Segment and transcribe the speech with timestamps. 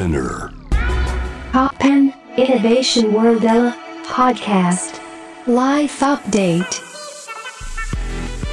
[0.00, 0.50] Spinner.
[2.38, 3.42] Innovation World
[4.08, 4.98] podcast.
[5.46, 6.64] Life update.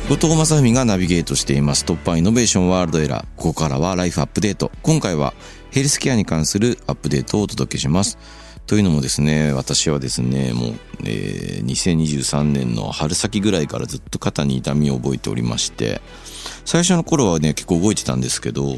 [0.09, 3.25] 後藤正文がナビゲートしています突破イノベーションワールドエラー。
[3.37, 4.73] ここからはライフアップデート。
[4.81, 5.33] 今回は
[5.71, 8.17] ヘルスケアに関するアップデートをお届けします。
[8.67, 10.73] というのもですね、私はですね、もう、
[11.05, 16.01] えー2023年の春先ぐらいからずっと肩に痛みを覚えておりまして、
[16.65, 18.77] 最初の頃はね、結構動いてたんですけど、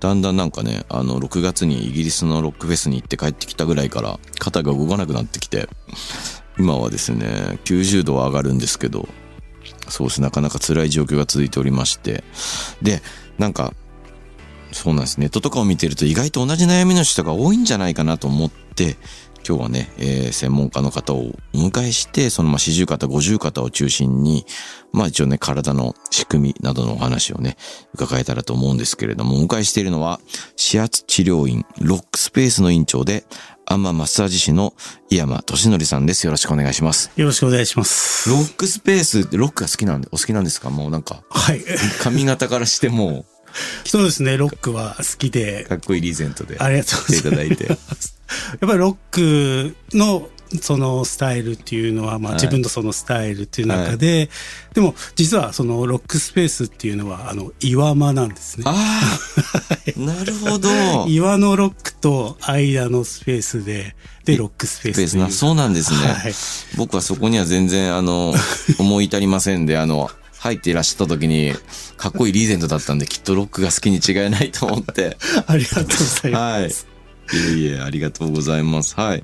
[0.00, 5.68] だんだんなんかね、あの、6月にイギリスのロックフェスに行って帰ってきたぐらいから、肩が動かなくなってきて、
[6.58, 9.08] 今はですね、90度は上がるんですけど、
[9.88, 10.26] そうですね。
[10.26, 12.24] なかなか辛い状況が続いておりまして。
[12.82, 13.02] で、
[13.38, 13.74] なんか、
[14.72, 15.18] そうなんです。
[15.20, 18.96] ネットとかを見てると意外と同じ悩みの人が多いんじゃないかなと思って、
[19.46, 24.46] 今日はね、えー専門家の方をお迎えして、そのまあ四十肩、五十肩を中心に、
[24.92, 27.56] まあ一応ね、体の仕組みなどのお話をね、
[27.92, 30.20] 伺えたらと思うんですけれども、お迎えしているのは、
[30.56, 33.24] 指圧治療院、ロックスペースの院長で、
[33.66, 34.74] アンママッサージ師の
[35.08, 36.24] 井山俊則さんです。
[36.24, 37.10] よろしくお願いします。
[37.16, 38.28] よろしくお願いします。
[38.30, 40.70] ロックスペースってロックが好きなんで、お好きなんですか？
[40.70, 41.64] もうなんか、はい。
[42.00, 43.24] 髪型からしても
[43.84, 46.56] そうですね、ロックは好きでう、、かっこいいリーゼントで。
[46.58, 47.22] ありがとうございます。
[47.22, 50.28] 来ていただいてやっぱりロックの、
[50.60, 54.28] そのスタイルっていうのは、まあはい自分のそのスタイルっていう中で、
[54.74, 58.64] でも実はそのロックスペースっていうのは、あの、岩間なんですね。
[58.66, 59.00] あ
[59.96, 60.68] あ、 なるほど。
[61.08, 65.98] 岩のロックと間のスペースで、で、ロックスペーススペースな、そうなんですね。
[65.98, 66.34] はい。
[66.76, 68.34] 僕はそこには全然、あの、
[68.78, 70.10] 思い至りませんで、あの、
[70.42, 71.52] 入っていらっしゃった時に、
[71.96, 75.16] かっこいいリーゼントだったんで、きっとロックが好きに違いないと思って。
[75.46, 76.62] ありがとうございはい。
[76.64, 76.86] ます。
[77.32, 78.94] いえいえ、ありがとうございます。
[78.96, 79.22] はい。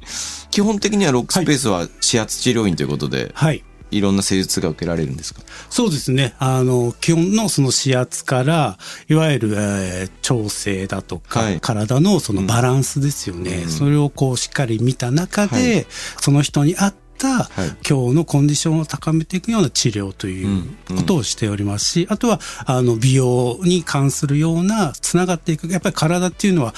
[0.53, 3.65] 基本的にはロックスペースは指圧治療院ということで、はい。
[3.91, 5.41] いろんな施術が受けられるんですか？
[5.71, 6.35] そうですね。
[6.39, 13.63] あの、基本のその指圧から、いわゆる、えー調整だとか、はい体のそのバランスですよね。
[13.65, 15.87] うんそれをこうしっかり見た中で、はい
[16.21, 26.75] その人に合った、はい今日のコンディションを高めていくような治療ということをしておりますし、あとは、あの、美容に関するような、つながっていく、やっぱり体っていうのは、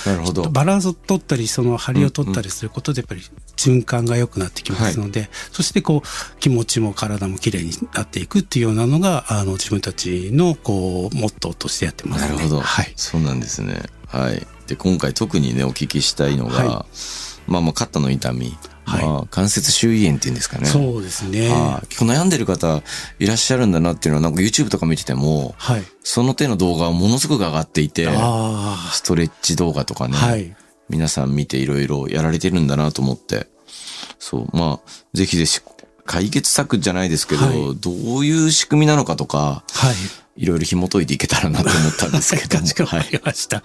[0.52, 3.22] バランスを取ったり、その張りを取ったりすることで、やっぱり
[3.56, 12.36] 循環が良くなってきますので、そしてこう、気持ちも体も綺麗になっていくっていうようなのが、あの、自分たちの、こう、モットーとしてやってますね。
[12.36, 12.60] なるほど。
[12.60, 12.92] はい。
[12.96, 13.82] そうなんですね。
[14.06, 14.46] はい。
[14.66, 16.86] で、今回特にね、お聞きしたいのが、は
[17.46, 18.56] まあまあ、肩の痛み。
[18.90, 20.66] はいまあ、関節周囲炎っていうんですかね。
[20.66, 21.48] そうですね。
[21.48, 22.82] はい結構悩んでる方
[23.18, 25.82] いらっしゃるんだなっていうのは、なんか YouTube とか見てても、はい。
[26.02, 30.54] その手の動画はものすごく上がっていて、あストレッチ動画とかあ、ね、はい。
[30.88, 33.46] 皆さん見ていろいろやられてるんだなと思って、
[34.18, 35.60] そう、まあ、ぜひぜひ、
[36.04, 39.92] 解決策じゃないですけど、はいどういう仕組みなのかとか、は
[40.36, 40.42] い。
[40.42, 42.62] いろいろ紐解いていけたらなと思ったんですけども。
[42.64, 43.62] かしこまりました。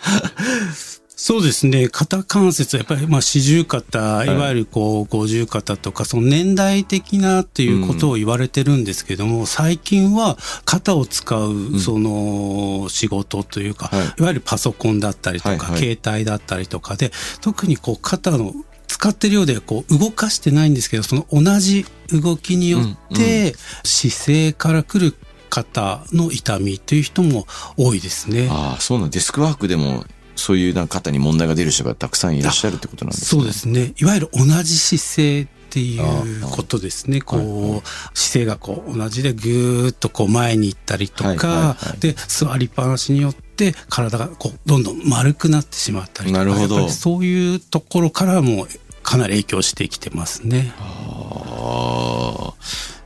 [1.18, 1.88] そうですね。
[1.88, 4.28] 肩関節、やっぱり、まあ、四十肩、い。
[4.28, 14.06] わゆるこう、五十肩とか、その年代的なっていうことを言われてるんですけども、最近は肩を使う、その、仕事というか、はい。
[14.20, 15.98] い、わゆるパソコンだったりとか、はいはい。
[15.98, 18.54] 携帯だったりとかで、特にこう、肩の、
[18.88, 25.16] 使ってるようで、こう、動かしてないんですけど、その同じ動きによって、姿勢から来る
[25.50, 27.48] 肩の痛みという人も
[27.78, 28.50] 多いですね。
[28.52, 29.10] ああ、そうなん。
[29.10, 30.06] デスクワークでも、
[30.36, 33.42] そういうなんか肩に問題が出る人がたくさんいらっしゃるってことなんですね。
[33.42, 33.94] そうですね。
[33.98, 37.22] いわゆる同じ姿勢っていうことですね。
[37.22, 37.82] こう、はいは
[38.14, 41.46] 姿勢がこう同じでぐーっとこう前に行ったりとか、はいはい
[41.90, 48.68] はいで、座りっぱなしによって体がこうどんどん丸くなってしまったりとか、そういうところからも
[49.04, 50.74] かなり影響してきてますね。
[50.80, 52.54] ああ、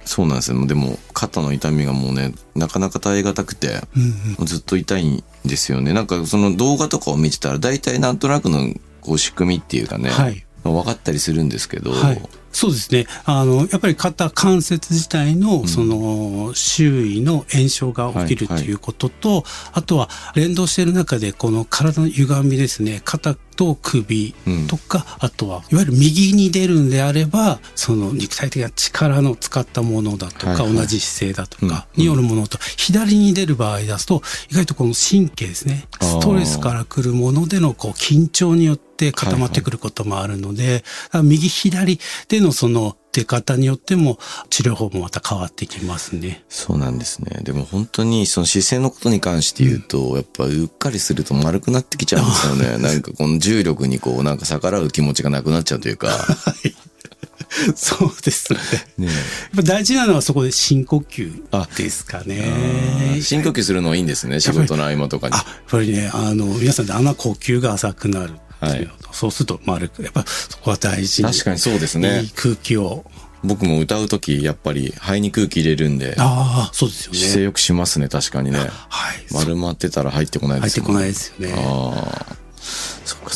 [0.09, 0.65] そうなんですよ。
[0.65, 5.93] でも、肩の痛みがもうね、なかなか耐え難くて、うんうんずっと痛いんですよね。
[5.93, 12.21] なんかその動画とかを見てたら、大体なんとなくのこう仕組みっていうかね、はいまあ分かったりするんですけど、はい。
[12.51, 13.05] そうですね。
[13.25, 23.01] あの、やっぱり肩関節自体の、その、周囲の炎症が起きるとはいはいいうことと、あとは連動している中で、この体の歪みですね。
[23.05, 24.33] 肩と首
[24.67, 34.21] とか、あとは、いわゆる右に出るんであれば、その肉体的な力の使ったものだとか、はいはい同じ姿勢だとかによるものと、左に出る場合ですと、
[34.51, 35.87] 意外とこの神経ですね。
[36.01, 44.19] ストレスから来るものでの、こう、緊張によって固まってくることもあるので、だから右左でのその出方によっても
[44.49, 46.43] 治療法もまた変わってきますね。
[46.49, 47.41] そうなんですね。
[47.43, 52.77] でも本当にその姿勢のことに関して言うと、やっぱうっかりすると丸くなってきちゃうんですよね。
[52.81, 56.09] なんかこの重力にこうなんか逆らう気持ちがなくなっちゃうというか。
[57.75, 58.59] そうですね。
[58.97, 59.15] ねやっ
[59.55, 63.19] ぱ大事なのはそこで深呼吸ですかね。
[63.21, 64.39] 深呼吸するのはいいんですね。
[64.39, 65.37] 仕事の合間とかにあ、。
[65.37, 68.33] やっぱりね、あの、皆さんであんな呼吸が浅くなる。
[68.67, 71.31] っていそうすると丸く、やっぱそこは大事に。
[71.31, 73.05] 確かにそうですねいい空気を。
[73.41, 77.19] 僕も歌う時やっぱり肺に空気入れるんでああ、そうですよね。
[77.19, 78.69] 姿勢よくしますね確かにねはい。
[79.31, 81.53] 丸まってたら入ってこないですよ入ってこないですよね。
[81.55, 82.38] ああ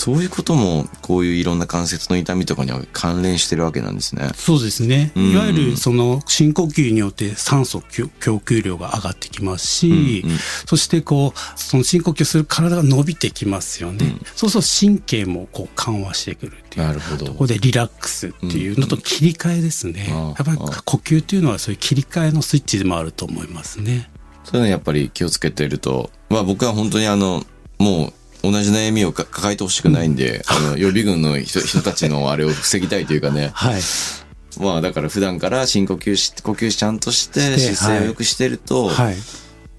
[0.04, 5.14] そういうこともこういういろんな関節の痛みとかには関連してるわけなんですねそうですね。
[5.16, 14.18] うんいわゆるその深呼吸によって酸素供供給量が上がってきますし、うんうんそしてこう、その深呼吸する体が伸びてきますよね。
[14.36, 16.88] そうすると神経もこう緩和してくるっていう。
[16.88, 20.08] なるほどここでリラックスっていうのと切り替えですね。
[20.10, 24.10] うんやっぱり呼吸っていうのはそういう切り替えのスイッチでもあると思いますね。
[24.44, 27.46] そういうのやっぱり気をつけてると、まあ僕は本当にあの、
[27.78, 33.82] もう同じ悩みをか抱えてほしくないんで、あの予備軍の人 人たちのあれを防ぎたいというかね、はい。
[34.60, 39.16] まあだから普段から深呼吸し、呼吸ちゃんとして姿勢を良くしてると、はい。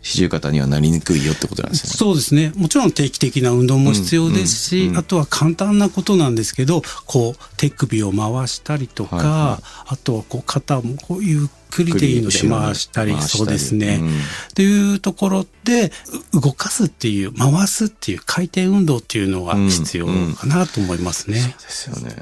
[0.04, 1.96] 四十肩にはなりにくいよってことなんですよね。
[1.96, 2.52] そうですね。
[2.56, 13.98] もちろん定期的な運動も必要ですし、うんうんうんあとは簡単なことなんですけど、こう手首を回したりとか、はいはあとはこう肩もこうゆっくりでいいので回したり、回したりそうですね。
[14.00, 14.10] うんっ
[14.54, 15.90] ていうところで、
[16.32, 21.38] う動かすっていう、回すっていう回転運動っていうのが必要かなと思いますね。
[21.38, 22.14] ですよね。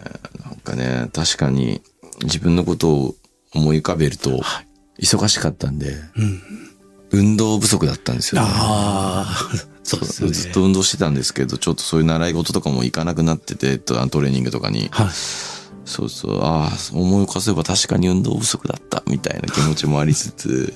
[0.44, 1.82] なんかね、確かに
[2.22, 3.14] 自分のことを
[3.54, 4.40] 思い浮かべると、
[4.98, 6.71] 忙しかったんで、うん。
[7.12, 8.48] 運動不足だったんですよね。
[8.50, 10.34] ああ、 そうですよね。
[10.34, 14.88] ずっと運動してたんですけど、ちょっとそういう習い事とかも行かなくなってて、トトレーニングとかに。
[14.90, 15.08] はい。
[15.84, 20.74] そうそう、ああ、思い起こせば確かに運動不足だった、みたいな気持ちもありつつ、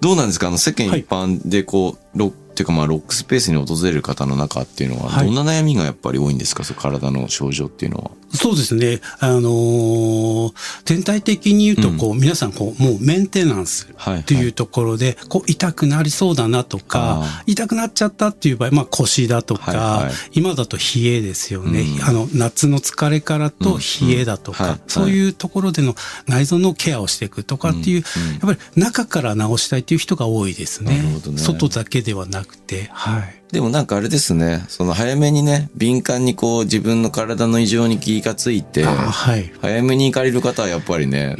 [0.00, 0.48] どうなんですか？
[0.48, 5.26] あの、世間一般でこう、ロッっていうかまあ、ロックスペースに訪れる方の中っていうのは、はい。
[5.26, 6.64] どんな悩みがやっぱり多いんですか？
[6.64, 8.10] そう体の症状っていうのは。
[8.34, 9.00] そうですね。
[9.20, 10.52] あのー
[10.84, 20.12] 全体的に言うと、こう、皆さん、こう、もうメンテナンスはいっていうところで、こう、痛くなりそうだなとかあ、痛くなっちゃったっていう場合、まあ、腰だとか、はいはい。
[20.32, 21.80] 今だと冷えですよね。
[21.80, 22.04] うん。
[22.04, 24.82] あの、夏の疲れからと冷えだとか、うんうんはい。
[24.88, 25.94] そういうところでの
[26.26, 28.32] 内臓のケアをしていくとかっていう、うんうん。
[28.32, 31.02] やっぱり中から治したいっていう人が多いですね。
[31.02, 31.38] ね。
[31.38, 33.42] 外だけではなくて、はい。
[33.52, 39.52] でもなんかあれですね、その早めにね、敏感にこう自分の体の異常に気がついて、あはい。
[39.60, 41.36] 早めに行かれる方はやっぱりね、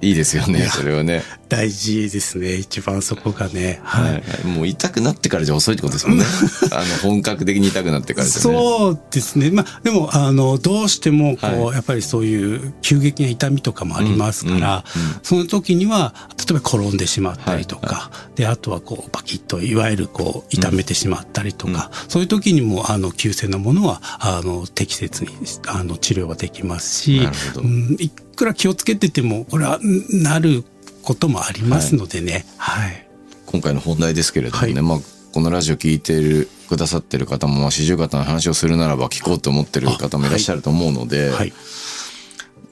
[0.00, 1.22] いいですよね、それはね。
[1.48, 2.54] 大事ですね。
[2.54, 3.80] 一番そこがね。
[3.84, 4.46] はい、はい。
[4.46, 6.24] もう痛くなってからじゃ遅いってことですもんね。
[6.72, 8.58] あの、本格的に痛くなってからですよね。
[8.58, 9.50] そうですね。
[9.50, 25.30] まあ、でも、あの、どうしても、こう、はいやっぱりそういう急激な痛みとかもありますから、うんうんうんその時には、例えば転んでしまったりとか、で、あとはこう、バキッと、いわゆるこう、痛めてしまったりとか、そういう時にも、あの、急性なものは、あの、適切に、
[25.66, 30.64] あの、治療はできますしうんいくら気をつけてても、これは、んなる
[31.04, 32.44] こともありますのでね。
[32.56, 33.06] はい。
[33.46, 34.98] 今回の本題ですけれどもね、はいまあ、
[35.32, 41.52] このラジオ聞いてる、くださってる方も、まあ、四十肩の話をするならば聞こうと思ってる方もいらっしゃると思うので、はい。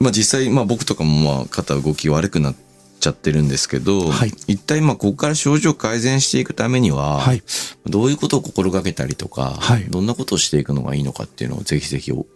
[0.00, 2.56] まあ実際、まあ僕とかもまあ肩動き悪くなっ
[2.98, 7.42] ちゃってるんですけど、はい一体まあここから症状を改善していくためには、はい
[7.86, 12.26] どういうことを心がけたりとか、はいどんなことをしていくのがいいのかっていうのをぜひぜひお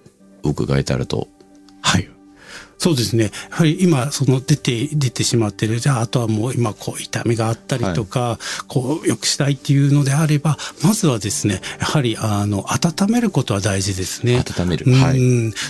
[0.42, 1.28] お伺えたらと。
[2.76, 2.82] はい。
[2.82, 3.24] そうですね。
[3.24, 8.38] やはり今、その出て、出てしまってる、じゃあ、あとはもう今、こう、痛みがあったりとか、
[8.68, 14.44] こう、良くしたいっていうのであれば、まずはですね、やはり、あの、温めることは大事ですね。
[14.58, 15.16] 温めるうんはい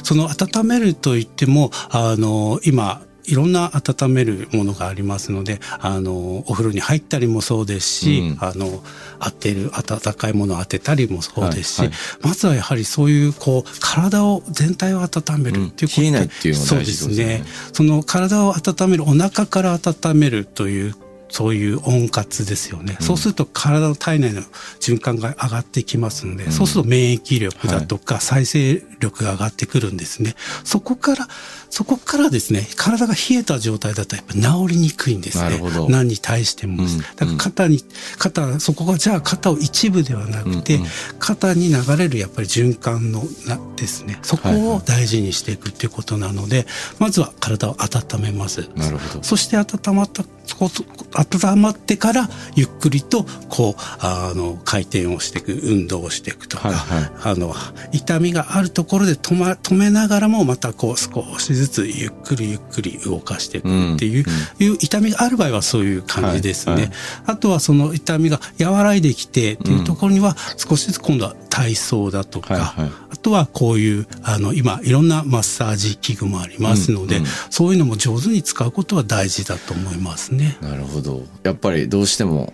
[0.02, 8.38] その温めるといっても、あの、今、いろんな温めるものがありますので、あの、お風呂に入ったりもそうですし、うん。
[8.40, 8.82] あの、
[9.20, 11.96] 当てる、温かいものを当てたりもそうですし、はいはい。
[12.22, 16.04] まずはやはりそういう、こう、体を、全体を温めるっていうこと、うん。
[16.04, 17.24] 冷えないっていうのが大事そうですね。
[17.26, 17.44] ですね。
[17.72, 20.94] その体を温める、お腹から温めるという、
[21.28, 22.96] そういう温活ですよね。
[23.00, 24.42] そうすると体の体内の
[24.80, 30.34] 循環が上がってきますので、そうすると免疫力だとか再生力が上がってくるんですね。
[30.64, 31.28] そこから、
[31.76, 34.40] そこからですね、体が冷えた状態だとやっぱ治
[34.76, 35.60] りにくいんですね。
[35.90, 36.84] 何に対しても
[37.16, 37.84] だから肩に、
[38.16, 46.66] 肩、そこがじゃあ肩を一部ではなくて、うんうん肩に流れるやっぱり循環のなですね、そこを大事にしていくっていうことなので、
[46.98, 48.68] まずは体を温めます。
[48.74, 49.22] なるほど。
[49.22, 50.70] そして温まった、こ
[51.14, 57.54] 温まってから、ゆっくりと、こう、あの、回転をしていく、運動をしていくとか、はいはいあの、
[57.92, 64.24] 痛みがあるところで止ま、止めながらも、またこう、少しずつゆっくりゆっくり動かしていくっていう、
[64.58, 66.72] いう痛みがある場合はそういう感じですね。
[66.72, 66.92] はいはい。
[67.26, 72.92] あとはその痛みが和らいできてっていうところには、少しずつ今度は体操だとか、はいはい。
[73.10, 80.58] あとはこういう、あの、今、いろんなマッサージ器具もありますので、うんうんそういうのも上手に使うことは大事だと思いますね。
[80.60, 81.24] なるほど。
[81.42, 82.52] やっぱりどうしても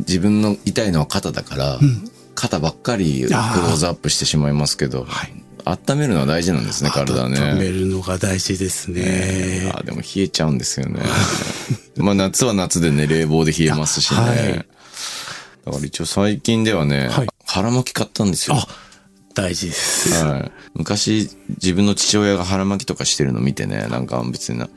[0.00, 1.78] 自分の痛いのは肩だから、
[2.34, 7.40] 肩ばっかりクローズアップしてしまいますけど、はい温めるのは大事なんですね、体ね。
[7.40, 9.72] 温めるのが大事ですね。
[9.74, 11.02] あでも冷えちゃうんですよね。
[11.98, 14.20] まあ夏は夏でね、冷房で冷えますしね。
[14.20, 14.66] はい
[15.66, 18.56] だから一応最近ではね、はい腹巻き買ったんですよ。
[18.56, 18.66] あ、
[19.34, 20.24] 大事です。
[20.24, 20.52] はい。
[20.74, 24.68] 昔、自分の父親が腹巻きとかしてるの見てね、なんか別にな、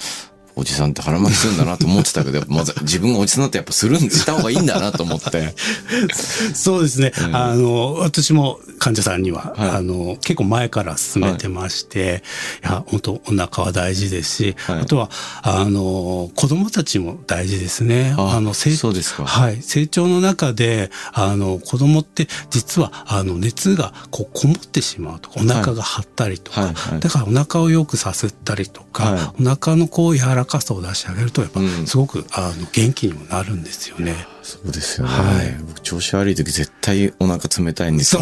[0.59, 5.55] おじさんって腹巻きするんだなと思ってたけど、まず自分がおじさんだってやっぱするん、した方がいいんだなと思って。
[6.53, 7.11] そうですね。
[7.31, 12.23] あの、私も患者さんには、はいあの、結構前から進めてまして、
[12.63, 15.09] い、や、本当お腹は大事ですし、はいあとは、
[15.41, 18.15] あの、子供たちも大事ですね。
[18.17, 19.61] あの、成そうですかはい。
[19.61, 34.27] 成長の中で、あの、子供って実は、あの、熱がこう、こもってしまうとか、お腹が張ったりとか、はいはいだからお腹をよくさすったりとか、はお腹のこう、柔らかさを出してあげると、やっぱうん、すごく、あの、元気にもなるんですよね。
[34.41, 35.13] そうですよね。
[35.13, 38.21] はい僕調子悪い時絶対お腹冷たいんですよ。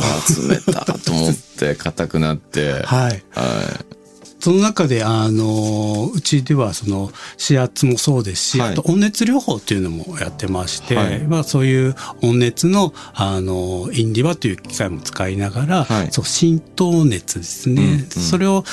[0.50, 2.84] 冷たと思って硬くなって。
[2.84, 3.24] はい。
[3.31, 3.79] は
[4.39, 8.70] その中で、あの、うちでは、その、指圧もそうですし、はい。
[8.72, 11.20] あと温熱療法っていうのもやってまして、はい。
[11.22, 16.12] まあそういう温熱の、あの、インディバという機械も使いながら、はい。
[16.12, 17.82] そう、浸透熱ですね。
[17.82, 18.10] うんうん。
[18.10, 18.63] それを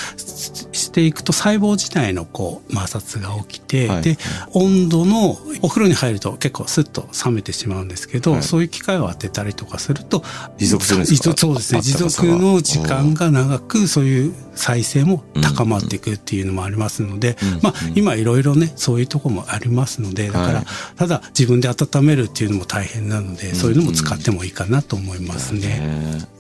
[0.73, 4.03] ししていくと細胞自体のこう、摩擦が起きて、はい。
[4.03, 4.19] で、
[4.53, 8.43] 温度の、お風呂に入ると結構スッと冷めてしまうんですけど、はい。
[8.43, 10.23] そういう機械を当てたりとかすると、
[10.59, 11.35] 持続するんですか？
[11.37, 11.81] そうですね。
[11.81, 20.65] 持続の時間が長く、そういう再生も高まっていくっていうのもありますので、うんまあ、今いろいろね、そういうところもありますので、だから、はい
[20.97, 25.61] ただ自分で温めるっていうのも大変なので、そういうのも使ってもいいかなと思いますい。
[25.61, 25.69] ね。
[25.79, 26.35] ね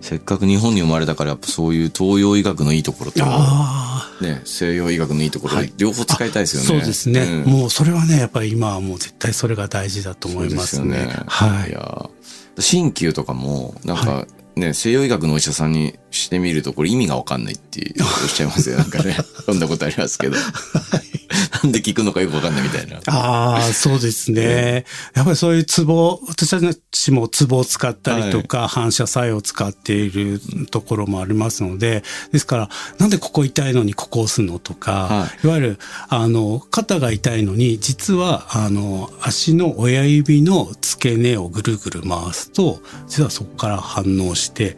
[0.00, 6.80] せっかく日本に生まれたからやっぱそういう東洋医学のいいところと、あね、西洋医学のいいところ、はい両方使いたいですよね。
[6.80, 10.96] そうですね、うんもうそれはね、やっぱり今はもう絶対それが大事だと思いますね。
[10.96, 11.72] すよねはいい。
[11.72, 12.10] や
[12.56, 14.26] 鍼灸とかも、なんか、
[14.58, 18.76] ね、西洋医学のお医者さんにしてみると、これ意味がわかんないっておっしゃいますよ。
[18.76, 20.36] なんかね、 そんなことありますけど。
[21.62, 23.00] なんで聞くのかよくわかんないみたいな。
[23.06, 24.84] ああ、そうですね。
[25.14, 44.76] やっぱりそういうツボ、私たちもツボを使ったりとか、反射作用を使っているところもありますので、ですから、なんでここ痛いのにここ押すのとか、、はいわゆる、あの、肩が痛いのに、実は、あの、足の親指の付け根をぐるぐる回すと、実はそこから反応して、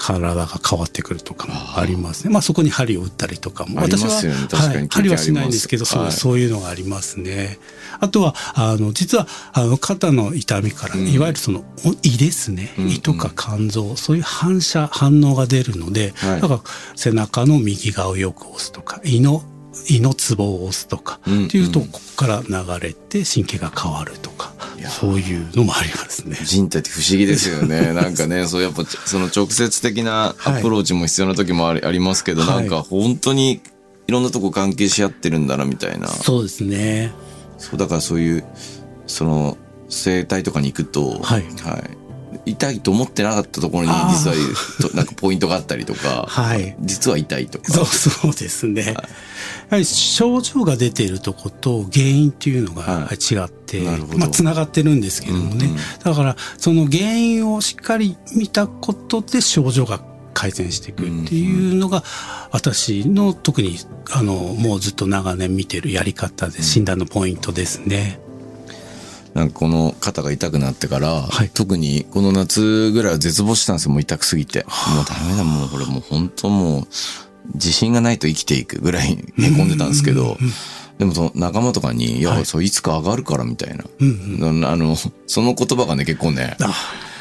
[0.00, 2.32] 体が変わってくるとかもありますね。
[2.32, 3.80] まあそこに針を打ったりとかも。
[3.80, 7.58] ありますよね確かにはい、針はしないんですけど、そう、経験ありますそういうのがありますね。
[8.00, 12.72] あとは、あの、実は、あの、肩の痛みから、うんいわゆるその、お胃ですね。
[12.78, 16.60] うん胃とか肝臓、そういう反射、反応が出るので、はいだから、
[16.96, 19.42] 背中の右側をよく押すとか、胃の、
[19.88, 24.52] 胃のツボを押すとか、うんっていうと、うんここから流れて神経が変わるとか
[24.88, 26.36] そういうのもありますね。
[26.42, 27.92] 人体って不思議ですよね。
[27.94, 33.60] なんかね、そうやっぱ、その直接的なアプローチも必要な時もあり,、ありますけど、はいなんか本当に
[34.06, 36.08] いろんなとこ関係し合ってるんだな、みたいな。
[36.08, 37.12] そうですね。
[37.58, 38.44] そう、だからそういう、
[39.06, 39.58] その、
[39.88, 41.44] 整体とかに行くと、はい
[42.46, 44.36] 痛いと思ってなかったところに実は
[44.80, 46.76] となんかポイントがあったりとか、はい。
[46.80, 47.72] 実は痛いとか。
[47.72, 48.94] そうそうですね。
[48.94, 48.94] や
[49.70, 55.66] はり症状が出ているとこと原因っていうのがはい違って、なるほどまあつながってるんですけどもね。
[55.66, 60.00] うんうんだからその原因をしっかり見たことで症状が
[60.32, 62.02] 改善していくっていうのが
[62.50, 63.76] 私の特に
[64.10, 68.20] あのもうずっと長年見てるやり方で診断のポイントですね。
[69.34, 71.50] なんかこの肩が痛くなってから、はい。
[71.52, 74.64] 特にこの夏ぐらいは絶望したんですよ、もう痛くすぎて。
[74.64, 76.88] もうダメだ、もうこれもう本当もう、
[77.54, 80.36] 自信がないと生きていくぐらい寝込んでたんですけど、
[80.98, 82.44] でもその仲間とかに、いや、はい。
[82.44, 83.84] そういつか上がるからみたいな。
[84.00, 86.74] うんあの、その言葉がね、結構ね、あ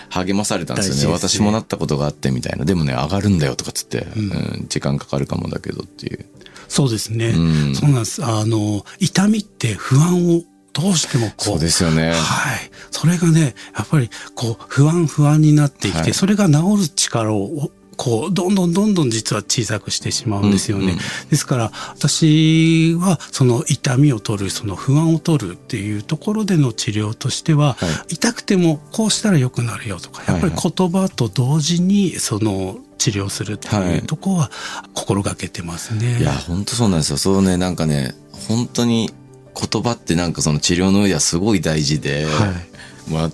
[0.09, 1.05] 励まされたんですよね。
[1.05, 1.13] ね。
[1.13, 2.65] 私もなったことがあってみたいな。
[2.65, 4.23] でもね、上がるんだよとかつって、うん。
[4.23, 6.25] うん時間かかるかもだけどっていう。
[6.67, 7.75] そうですね、うん。
[7.75, 8.23] そうなんです。
[8.23, 10.43] あの痛みって不安を
[10.79, 12.11] どうしてもこうそうですよね。
[12.11, 12.71] はい。
[12.91, 20.83] それがね、やっぱり、こう、不安不安になってきて、はいそれが治る力を、こう、どんどんどんどん実は小さくしてしまうんですよね。
[20.83, 20.97] うんうん
[21.29, 34.51] ですから、私は、その痛みを取る、その不安を取るっていうところでの治療としては、は痛くてもこうしたら良くなるよとか、やっぱり言葉と同時に、その、治療するっていうところは
[34.93, 36.19] 心がけてますね。
[36.19, 37.17] いや、本当そうなんですよ。
[37.17, 38.13] そうね、なんかね、
[38.47, 39.11] 本当に
[39.59, 42.69] 言葉ってなんかその治療の上ではすごい大事で、はい。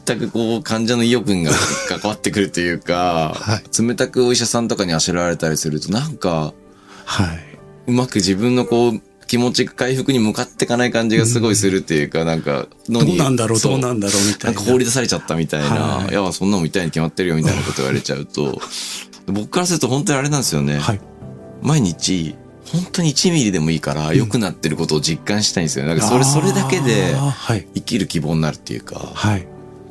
[0.07, 1.51] 全くこう患者の意欲が
[1.89, 6.53] 関わってくるというか、は冷たくお医者さんとかにあしらわれたりするとなんか、
[7.05, 7.57] はい。
[7.87, 14.55] うまく自分のこう、気持ち回復に向かっていかない感じがすごいするっていうか、なんか、どうなんだろう、どうなんだろうみたいな。
[14.55, 18.59] なんか放り出されちゃったみたいな、はいい、や、そんなのみたいに決まってるよみたいなこと言われちゃうと、
[19.27, 20.77] 僕からすると本当にあれなんですよね。
[20.77, 21.01] はい。
[21.61, 22.35] 毎日、
[22.71, 25.85] 本当に1ミリでもいいから良くなってることを実感したいんですよ。
[25.85, 27.15] なんかそれ、それだけで。
[27.75, 28.99] 生きる希望になるっていうか。
[29.13, 29.47] はい。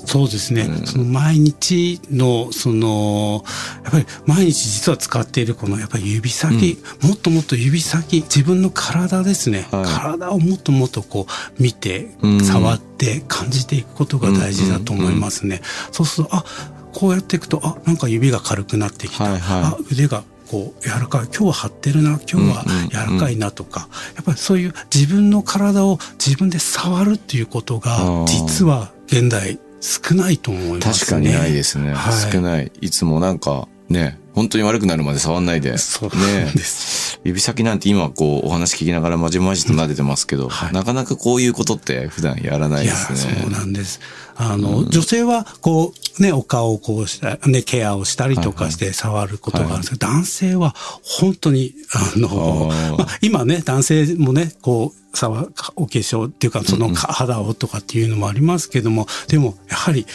[0.07, 0.63] そうですね。
[0.63, 3.45] うんその毎日の、その、
[3.85, 9.67] やっぱり毎日実は使っているこのやっぱり指先、もっともっと指先、自分の体ですね。
[9.71, 15.63] はい体をもっともっとこう見てうん、触って感じていくことが大事だと思いますね。
[15.93, 16.45] そうすると、あ、
[16.93, 19.25] こうやっていくと、あ、なんか指が軽くなってきた。
[19.25, 20.25] はいはいあ、腕が
[20.55, 21.25] こう柔らかい。
[21.25, 22.21] 今日は張ってるな。
[22.31, 23.89] 今日は柔らかいなとか。
[24.15, 30.93] やっぱりそういう自分の体を自分で触るっていうことが実は現代少ないと思いますね。
[30.93, 31.93] 確かにないですね。
[31.93, 32.71] はい少ない。
[32.81, 35.79] いつもなんか、ね、本当に悪くなるまで触んないで。
[35.79, 37.21] そうねなんです。
[37.25, 43.19] 指先なんて今こうお話聞きながらまじまじと撫でてますけど、はいなかなかこういうことって普段やらないですね。
[43.19, 44.01] そうなんです。
[44.37, 60.07] あの、女性は、こう、ね、お顔をこうした、ね、ケアをしたりとかして触ることがあるんですけど、男性は本当に、あの、あーまあ、今ね、男性もね、こう、触お化粧っていうか、そのか肌をとかっていうのもありますけども、でも、やはり、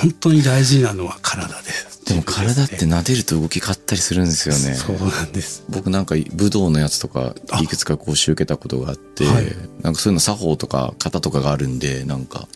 [0.00, 2.04] 本当に大事なのは体です。
[2.08, 4.74] でも体って撫でると動き変わったりするんですよね。
[4.74, 5.62] そうなんです。
[5.68, 9.44] 僕なんか武道のやつとかいくつか講習受けたことがあって、はい
[9.82, 12.48] なんかそういうの作法とか型とかがあるんで、なんか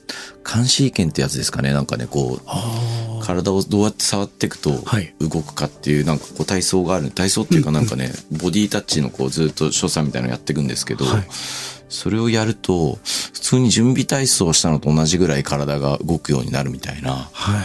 [0.50, 1.72] 監視意見ってやつですかね。
[1.74, 3.22] なんかね、こう。
[3.22, 11.26] 体をどうやって触っていくとはい動くかっていうなんかこう体操がある体操っていうかなんかね、ボディタッチのこうずっと所作みたいなのやっていくんですけど、はい
[11.92, 17.62] それをやると普通に準備体操をしたのと同じぐらい体が動くようになるみたいなは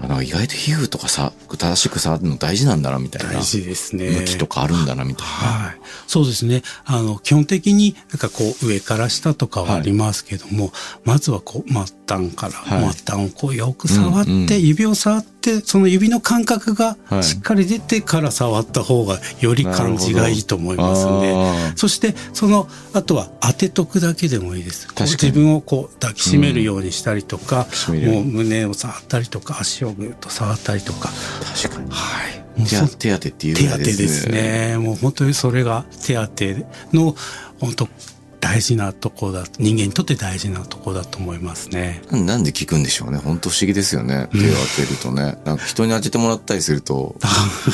[0.00, 0.06] い。
[0.06, 4.10] なんか意外と皮膚とかさ正しく触るの大事なんだなみたいな大事ですね。
[4.10, 5.32] 向きとかあるんだなみたいな。
[5.32, 5.76] はい。
[6.06, 6.62] そうですね。
[6.84, 10.72] あの、基本的になんかこう上から下とかはありますけども、
[11.04, 24.88] まずはこう末端から、はい末端をこうよく触って、指を触って、その指の感覚がはいしっかり出てから触った方がより感じがいいと思いますねそして、その、あとは当てとくだけでもいいです。
[24.98, 31.10] 自分をこう抱きしめるようにしたりとか、うにもう胸を触ったりとか、足をぐっと触ったりとか。
[31.62, 31.90] 確かに。
[31.90, 32.64] はい。
[32.64, 34.28] 手当手当てっていう手当てです。
[34.30, 34.78] ね。
[34.78, 37.14] もう本当にそれが手当ての
[37.60, 37.88] 本当
[38.40, 39.44] 大事なところだ。
[39.58, 42.02] 人間にとって大事なところだと思いますね。
[42.10, 43.18] なんで聞くんでしょうね。
[43.18, 44.28] 本当不思議ですよね。
[44.32, 44.40] 手を
[44.76, 45.38] 当てるとね。
[45.44, 47.16] なんか人に当ててもらったりすると、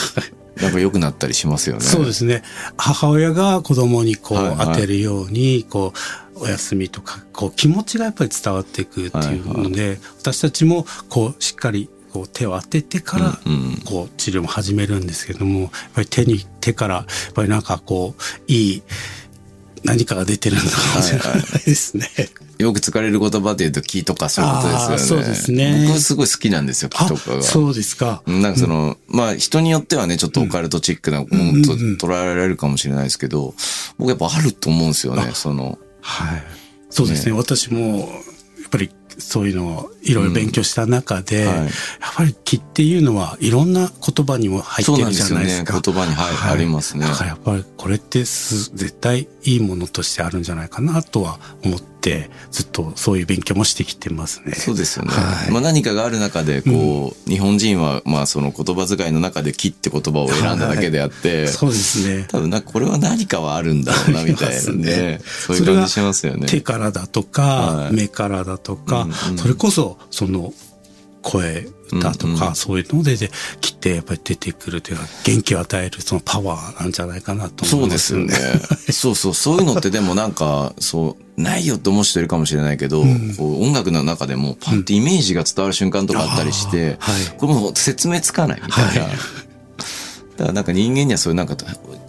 [0.61, 1.83] なんか良くなったりしますよね。
[1.83, 2.43] そうですね。
[2.77, 5.93] 母親が子供にこうはいはい当てるように、こ
[6.37, 18.83] う、お休みとか、こう気持ちがやっぱり伝わっていくっていうので、私たちもこうしっかりこう手を当ててから、うんうんこう治療も始めるんですけども、やっぱり手に、手から、やっぱりなんかこう、いい
[19.85, 22.09] 何かが出てるのかもしれないですね。
[22.59, 24.99] よく使われる言葉で言うと気とかそういうことですよね。
[24.99, 27.43] そうですね僕はすごい好きなんですよ、気あとかが。
[27.43, 28.23] そうですか。
[28.27, 33.55] なんかその、まあ人によってはね、ちょっとオカルトチックなものとうんうんうん捉えられるかもしれないですけど、
[33.99, 35.79] 僕やっぱあると思うんですよね、その。
[36.01, 36.43] はい。
[36.91, 37.33] そうですね。
[37.33, 38.05] 私も、や
[38.67, 38.91] っぱり
[39.23, 41.51] そういうのをいろいろ勉強した中で、うん。
[41.51, 41.59] はい。
[41.59, 41.71] やっ
[42.17, 45.73] ぱり気っていうのはいろんな言葉にも入ってるじゃないですか。
[45.73, 45.95] すよね。
[45.95, 47.07] 言葉にはいありますね。
[47.07, 51.92] だからやっぱりこれってす絶対いいものとしてあるんじゃないかなとは思って、
[52.51, 54.55] ずっとそういう勉強もしてきてますね。
[54.55, 55.13] そうですよね。
[55.13, 62.27] はいまあ何かがある中で、こう、日本人は、まあその言葉遣いの中で気って言葉を選んだだけであって、そうですね。
[62.29, 65.21] 多分なんかこれは何かはあるんだろうな、みたいなねね。
[65.25, 66.47] そういう感じしますよね。
[66.47, 70.53] 手からだとか、はい目からだとか、うんうんそれこそその
[71.23, 78.35] 声歌とか、うんうんそういうのでで切ってやっぱり出てくるというか元気を与えるそのパワーなんじゃないかなと思そいうまよですすよね。
[78.93, 83.03] そうそう、そういうのってでもなんか、そう、ないよって思う人いるかもしれないけど、
[83.39, 87.39] こう音楽の中でもパンってイメージが伝わる瞬間とかあったりして、あーはい。
[87.39, 89.05] これもう説明つかないみたいな。
[89.05, 89.13] はい。
[90.37, 91.57] だからなんか人間にはそういうなんか、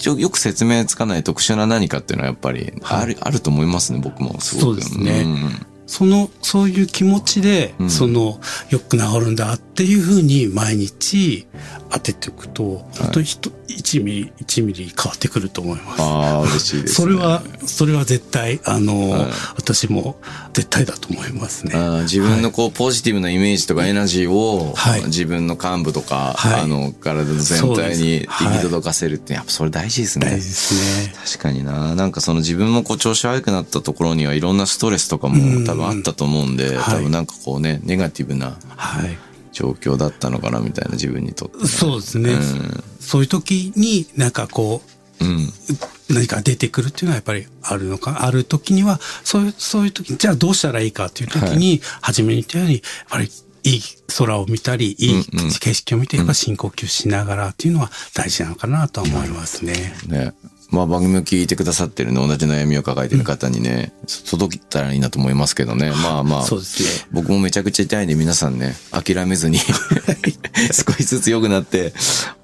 [0.05, 4.63] よく説明つかない特殊な何かっていうのはやっぱりある、あると思いますね、僕もすごく。
[4.65, 5.23] そうですね。
[5.23, 5.65] ん。
[5.85, 7.89] そのそういう気持ちで、うん。
[7.89, 11.47] そのよく治るんだっていうふうに毎日
[11.89, 16.01] 当てていくと、本当にひと1ミリ1ミリ変わってくると思います。
[16.01, 16.05] あ
[16.37, 17.05] あ、嬉しいです、ね。
[17.05, 20.17] それは、それは絶対、あの、はい私も
[20.53, 21.73] 絶対だと思いますね。
[22.03, 30.27] 自分のこう、ポジティブなイメージとかエナジーを、はい自分の幹部とか、はいあの、体の全体に行き届かせるって、やっぱそれ大事ですね。
[30.27, 31.13] 大事ですね。
[31.25, 31.95] 確かにな。
[31.95, 39.32] なんかその自分もこう調子悪くなったところにはいろんなストレスとかうんも多分あったと思うんで、はい多分なんかこうね、ネガティブなはい。
[39.53, 41.65] 状況だったのかなみたいな自分にとって。
[41.67, 42.33] そうですね。
[42.33, 44.81] うんそういう時になんかこ
[45.21, 45.49] う、うん。
[46.09, 53.29] 何か出てくるっていうのはやっぱりあるのか、ある時には、そういう、そういう時に、じゃあどうしたらいいかっていう時に、初めに言ったように、やっぱり
[53.63, 53.81] いい
[54.17, 59.95] 空を見たり、いいうんうん景色を見て、やっぱ深呼吸しながらっていうのは大事なのかなとは思いますね。
[60.07, 60.33] ね。
[60.73, 63.93] まあ番組を聞いてくださってるね、同じ悩みを抱えてる方にね、
[64.29, 65.91] 届いたらいいなと思いますけどね。
[66.01, 66.43] まあまあ。
[66.43, 66.89] そうですね。
[67.11, 69.59] 僕もめちゃくちゃ痛いんで皆さんね、諦めずに
[70.73, 71.93] 少しずつ良くなって、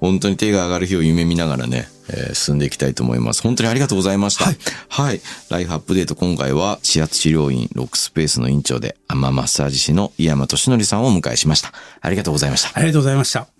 [0.00, 3.42] 本当に手が上がる日を夢見ながらね、えー進んでいきたいと思います。
[3.42, 4.52] 本当にありがとうございました。
[4.88, 5.20] はい。
[5.48, 11.72] ライフアップデート今回は、指圧治療院ロックスペースの院長で、アママッサージ師の井山俊則さんをお迎えしました。
[12.00, 12.70] ありがとうございました。
[12.74, 13.59] ありがとうございました。